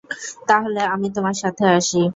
তাহলে, 0.47 0.81
আমি 0.93 1.07
তোমার 1.15 1.35
সাথে 1.43 1.65
আসি। 1.77 2.01